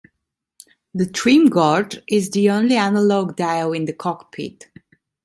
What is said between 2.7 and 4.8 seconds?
analogue dial in the cockpit.